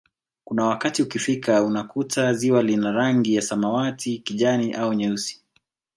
Kuna 0.43 0.65
wakati 0.65 1.03
ukifika 1.03 1.63
unakuta 1.63 2.33
ziwa 2.33 2.63
lina 2.63 2.91
rangi 2.91 3.35
ya 3.35 3.41
samawati 3.41 4.19
kijani 4.19 4.73
au 4.73 4.93
nyeusi 4.93 5.41